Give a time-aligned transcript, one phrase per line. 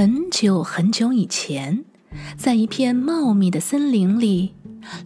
[0.00, 1.84] 很久很久以前，
[2.36, 4.54] 在一片茂密的森林里，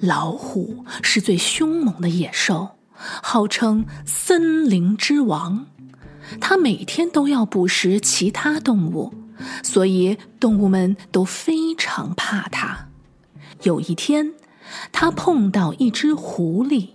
[0.00, 5.64] 老虎是最凶猛的野兽，号称森林之王。
[6.38, 9.14] 它每天都要捕食其他动物，
[9.62, 12.88] 所以动物们都非常怕它。
[13.62, 14.34] 有一天，
[14.92, 16.90] 它碰到一只狐狸，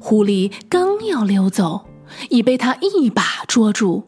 [0.00, 1.84] 狐狸刚要溜走，
[2.30, 4.04] 已被它一把捉住。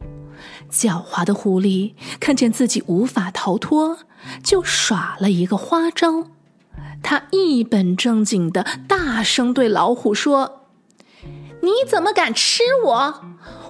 [0.71, 3.99] 狡猾的狐狸看见自己无法逃脱，
[4.43, 6.29] 就耍了一个花招。
[7.03, 10.67] 他一本正经的大声对老虎说
[11.63, 13.21] ：“你怎么敢吃我？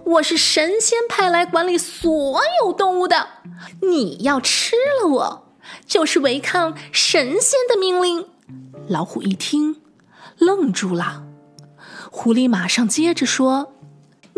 [0.04, 3.28] 我是神仙派来管理所有动物的，
[3.82, 5.48] 你要吃了我，
[5.86, 8.26] 就是违抗神仙的命令。”
[8.88, 9.76] 老虎一听，
[10.38, 11.24] 愣住了。
[12.10, 13.72] 狐狸马上接着说。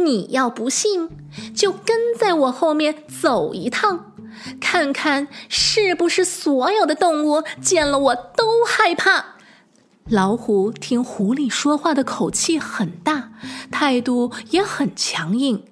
[0.04, 1.08] 你要不信，
[1.54, 4.12] 就跟在我后面走一趟，
[4.60, 9.24] 看看是不是所有的动物见了我都害怕。
[10.06, 13.32] 老虎听狐狸说话的口气很大，
[13.70, 15.64] 态度也很强硬，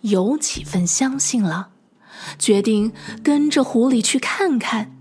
[0.00, 1.68] 有几分相信了，
[2.38, 2.92] 决定
[3.22, 4.97] 跟着狐狸去看看。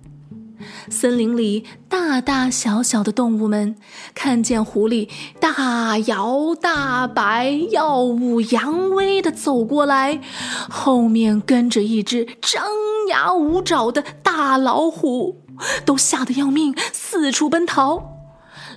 [0.90, 3.76] 森林里大大小小的动物们
[4.14, 5.10] 看见狐狸
[5.40, 10.22] 大摇大摆、耀武扬威的走过来，
[10.70, 12.64] 后面跟着一只张
[13.10, 15.44] 牙舞爪的大老虎，
[15.86, 18.18] 都吓得要命，四处奔逃。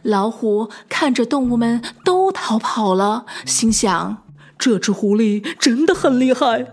[0.03, 4.23] 老虎看着动物们都逃跑了，心想：
[4.59, 6.67] 这只狐狸真的很厉害，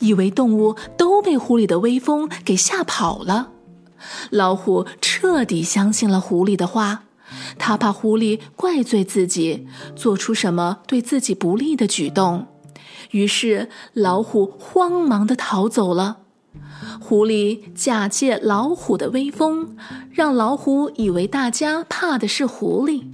[0.00, 3.50] 以为动物都被狐狸的威风给吓跑了。
[4.30, 7.04] 老虎彻底相信了狐狸的话，
[7.58, 12.46] 他怕狐狸怪罪自己，做出什么对自己不利的举动，
[13.10, 16.18] 于是老虎慌忙地逃走了。
[17.00, 19.76] 狐狸假借老虎的威风，
[20.10, 23.04] 让老虎以为大家怕的是狐狸，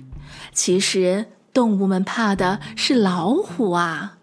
[0.52, 4.18] 其实动物们怕的是老虎啊！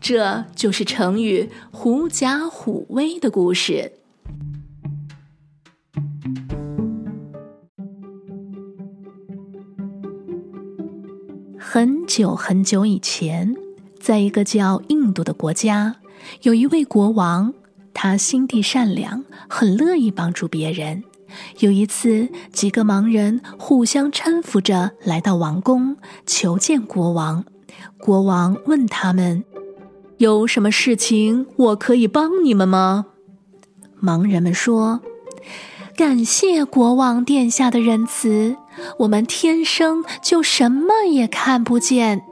[0.00, 3.97] 这就是成语“狐假虎威”的故事。
[11.70, 13.54] 很久很久以前，
[14.00, 15.96] 在一个叫印度的国家，
[16.40, 17.52] 有一位国王，
[17.92, 21.04] 他心地善良，很乐意帮助别人。
[21.58, 27.44] 有一次，几个盲人互相搀扶着来到王宫，求见国王。
[27.98, 29.44] 国王问他们
[30.16, 33.04] ：“有什么事情我可以帮你们吗？”
[34.02, 35.02] 盲人们说。
[35.94, 38.56] 感谢国王殿下的仁慈，
[38.98, 42.24] 我们天生就什么也看不见。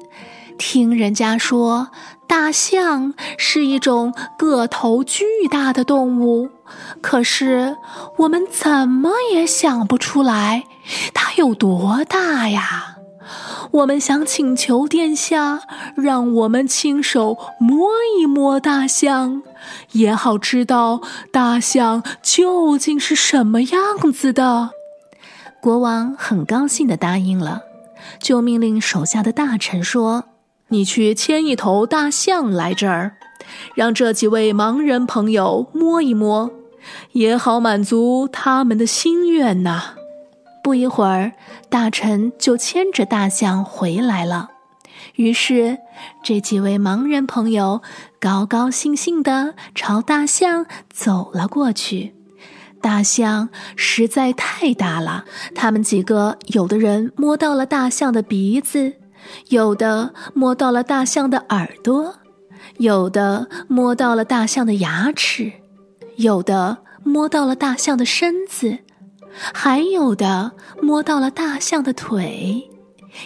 [0.59, 1.89] 听人家说，
[2.27, 6.49] 大象是一种个头巨大的动物，
[7.03, 7.77] 可是
[8.17, 10.65] 我们怎么也想不出来
[11.13, 12.97] 它有多大呀。
[13.73, 15.61] 我们想请求殿下，
[15.95, 19.43] 让我们亲手摸一摸大象，
[19.93, 24.71] 也好知道大象究竟是什么样子的。
[25.67, 27.63] 国王很高兴的答应了，
[28.21, 30.27] 就命令手下的大臣说
[30.71, 33.17] ：“你去牵一头大象来这儿，
[33.75, 36.53] 让这几位盲人朋友摸一摸，
[37.15, 39.95] 也好满足他们的心愿呐。”
[40.63, 41.33] 不一会儿，
[41.69, 44.51] 大臣就牵着大象回来了。
[45.17, 45.79] 于是，
[46.23, 47.83] 这几位盲人朋友
[48.21, 52.15] 高高兴兴地朝大象走了过去。
[52.87, 55.25] 大象实在太大了，
[55.57, 58.93] 他们几个有的人摸到了大象的鼻子，
[59.49, 62.15] 有的摸到了大象的耳朵，
[62.79, 65.51] 有的摸到了大象的牙齿，
[66.15, 68.79] 有的摸到了大象的身子。
[69.53, 72.71] 还有的摸到了大象的腿，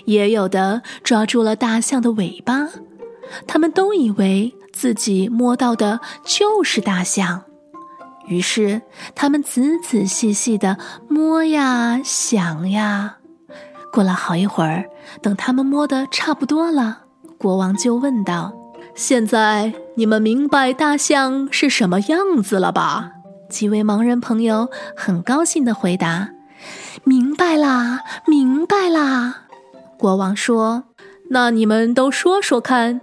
[0.07, 2.67] 也有的抓住了大象的尾巴，
[3.47, 7.43] 他们都以为自己摸到的就是大象，
[8.31, 8.81] 于是
[9.17, 10.79] 他们仔仔细细的
[11.09, 13.17] 摸呀想呀。
[13.93, 14.85] 过了好一会儿，
[15.21, 17.01] 等他们摸得差不多了，
[17.37, 18.53] 国王就问道
[18.95, 23.11] ：“现在你们明白大象是什么样子了吧？”
[23.51, 26.31] 几位盲人朋友很高兴地回答
[27.03, 29.47] ：“明白啦，明白啦。”
[29.99, 30.85] 国王说
[31.31, 33.01] ：“那你们都说说看，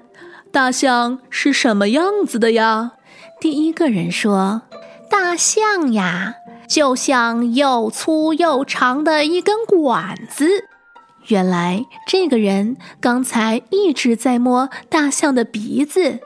[0.53, 2.93] 大象是什么样子的呀？”
[3.41, 4.61] 第一个人说
[5.19, 6.35] ：“大象呀，
[6.69, 10.47] 就像又粗又长的一根管子。”
[11.29, 16.19] 原来这个人刚才一直在摸大象的鼻子。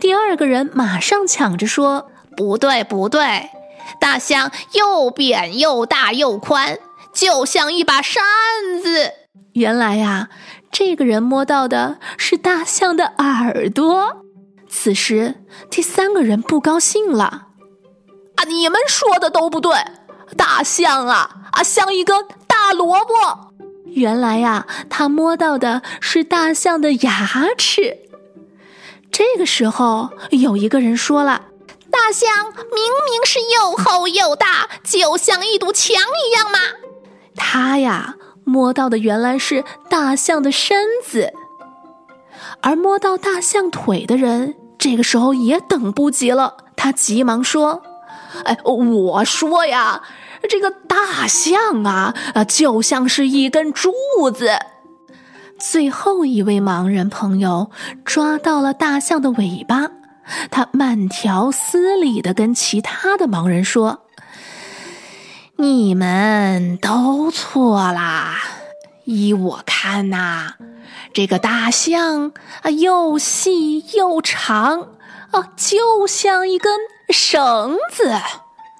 [0.00, 2.10] 第二个人马上抢着说。
[2.36, 3.48] 不对，不对，
[3.98, 6.78] 大象又扁又大又宽，
[7.14, 8.22] 就像一把扇
[8.82, 9.12] 子。
[9.52, 10.28] 原来呀，
[10.70, 14.18] 这个人摸到的是大象的耳朵。
[14.68, 15.36] 此时，
[15.70, 17.46] 第三个人不高兴了
[18.36, 19.74] ：“啊，你们说的都不对，
[20.36, 23.14] 大象啊啊，像一根大萝卜。”
[23.86, 27.98] 原来呀，他摸到的是大象的牙齿。
[29.10, 31.46] 这个时候，有一个人说了
[31.90, 35.94] ：“大象明明是又厚又大，就像一堵墙
[36.26, 36.58] 一样嘛。”
[37.34, 41.32] 他呀，摸到的原来是大象的身子。
[42.60, 47.82] 而摸到大象腿的人，这个时候也等不及了，他急忙说
[48.44, 50.02] ：“哎，我说呀。”
[50.48, 53.90] 这个大象啊啊，就像是一根柱
[54.32, 54.50] 子。
[55.58, 57.70] 最后一位盲人朋友
[58.04, 59.90] 抓到了大象的尾巴，
[60.50, 64.02] 他慢条斯理的跟其他的盲人说
[65.56, 68.36] ：“你们都错啦！
[69.04, 70.52] 依我看呐，
[71.12, 72.30] 这个大象
[72.62, 74.90] 啊，又细又长
[75.32, 76.78] 啊，就像一根
[77.10, 78.04] 绳子。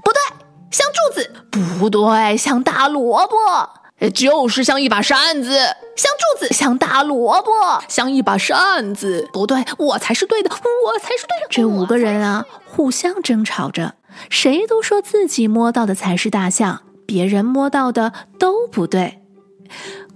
[0.04, 0.20] 不对。”
[0.68, 5.50] 像柱子不对，像大萝卜，就是像一把扇子；
[5.96, 7.52] 像柱子，像大萝卜，
[7.88, 9.26] 像一把扇子。
[9.32, 11.46] 不对，我才是对的，我才是对的。
[11.48, 13.94] 这五个人啊，互相争吵着，
[14.28, 19.22] 谁都说自己摸到的才是大象，别人摸到的都不对。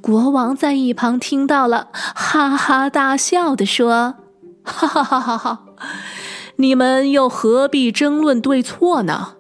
[0.03, 4.17] 国王在一旁听到了，哈哈大笑的说
[4.63, 5.63] ：“哈哈哈哈哈，
[6.61, 9.35] 你们又何必争论对错呢？”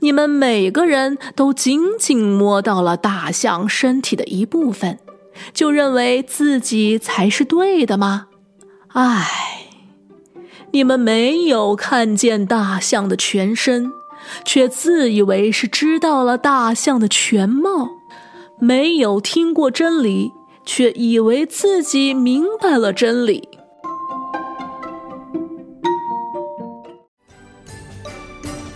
[0.00, 4.98] 你们每个人都仅仅摸到了大象身体的一部分，
[5.54, 8.26] 就认为自己才是对的吗？
[8.88, 9.26] 唉，
[10.72, 13.90] 你们没有看见大象的全身，
[14.44, 17.88] 却自以为是知道了大象的全貌；
[18.60, 20.30] 没有听过真理，
[20.66, 23.48] 却以为自己明白了真理。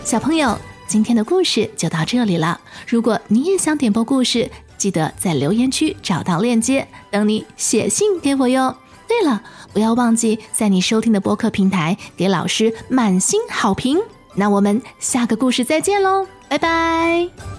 [0.07, 0.57] 小朋友。
[0.87, 2.57] 今天的故事就到这里了。
[2.87, 8.73] 如果你也想点播故事，记得在留言区找到链接，等你写信给我哟。
[9.05, 9.43] 对了，
[9.73, 13.99] 不要忘记在你收听的播客平台给老师满星好评。
[14.33, 17.56] 那我们下个故事再见喽，拜拜。